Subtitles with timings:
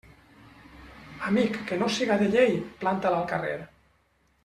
[1.27, 3.57] Amic que no siga de llei, planta'l al carrer.